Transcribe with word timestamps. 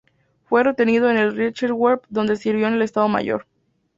Fue 0.45 0.63
retenido 0.63 1.11
en 1.11 1.17
el 1.19 1.35
Reichswehr 1.35 2.01
donde 2.09 2.35
sirvió 2.35 2.65
en 2.65 2.73
el 2.73 2.81
Estado 2.81 3.07
Mayor. 3.07 3.45